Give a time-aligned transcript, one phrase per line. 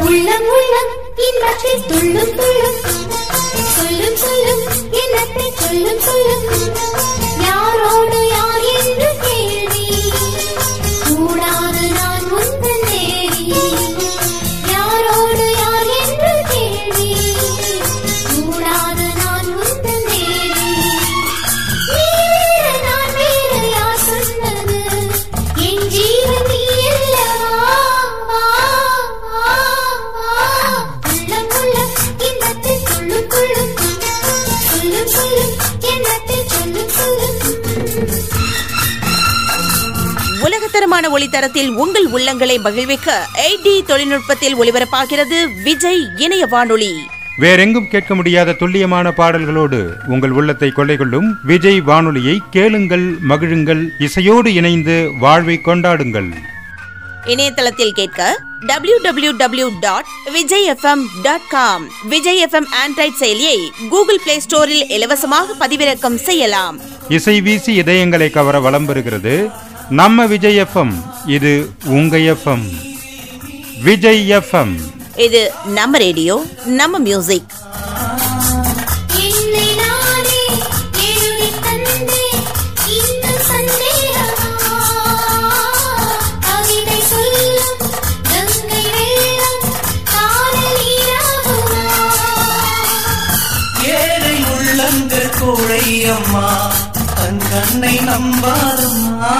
[0.00, 0.90] உள்ளம் உள்ளம்
[1.26, 2.78] இன்பத்தை துள்ளும் துள்ளும்
[3.74, 4.62] சொல்லும் சொல்லும்
[5.00, 6.91] எண்ணத்தை சொல்லும் சொல்லும்.
[40.92, 43.08] உலகத்தரமான ஒளித்தரத்தில் உங்கள் உள்ளங்களை மகிழ்விக்க
[43.44, 46.90] எயிட்டி தொழில்நுட்பத்தில் ஒளிபரப்பாகிறது விஜய் இணைய வானொலி.
[47.42, 49.78] வேறெங்கும் கேட்க முடியாத துல்லியமான பாடல்களோடு
[50.14, 56.30] உங்கள் உள்ளத்தை கொள்ளை கொள்ளும் விஜய் வானொலியை கேளுங்கள் மகிழுங்கள் இசையோடு இணைந்து வாழ்வை கொண்டாடுங்கள்.
[57.32, 58.20] இணையதளத்தில் கேட்க
[58.66, 64.86] W W W dot Vijay FM dot com Vijay FM Android செயலியை கூகுள் பிளே ஸ்டோரில்
[64.96, 66.78] இலவசமாக பதிவிறக்கம் செய்யலாம்.
[67.08, 69.34] இசை வீசி இதயங்களை கவர வலம் பெறுகிறது
[69.88, 70.92] நம்ம விஜய் எஃப்எம்
[71.26, 72.74] இது உங்க எஃப்எம்.
[73.82, 74.78] விஜய் எஃப்எம்.
[75.16, 77.46] இது நம்ம ரேடியோ நம்ம மியூசிக்.
[79.76, 80.40] நானே
[97.32, 99.32] தன் கண்ணை நம்பாதம்மா.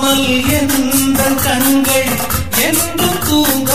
[0.00, 0.26] இமையில்லாமல்
[0.58, 2.10] எந்த கண்கள்
[2.66, 3.67] என்றும் தூங்க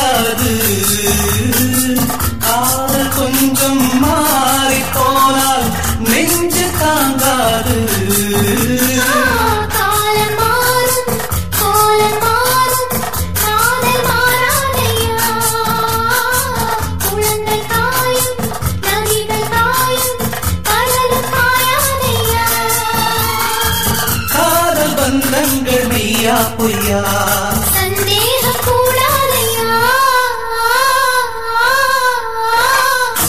[26.63, 27.00] பொய்யா
[27.74, 28.62] சந்தேகம்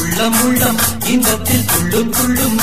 [0.00, 2.58] உள்ளம் உள்ளம் இன்பத்தில் துள்ளும் துள்ளும்.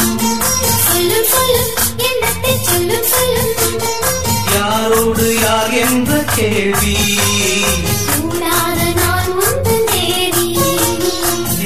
[4.55, 6.95] யாரோடு யார் என்ற கேள்வி.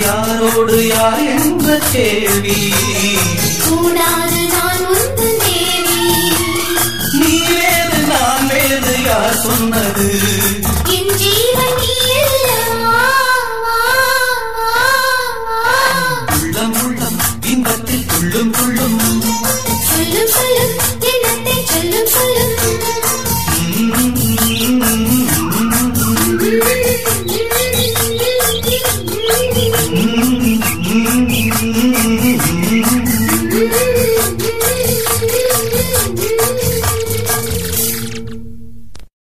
[0.02, 2.74] யாரோடு யார் என்ற கேள்வி.
[3.70, 4.35] கூடாது
[9.16, 10.08] யார் சொன்னது.
[16.40, 17.20] உள்ளம் உள்ளம்
[17.52, 18.98] இன்பத்தில் சொல்லும் சொல்லும்
[21.66, 23.25] சொல்லும் சொல்லும்.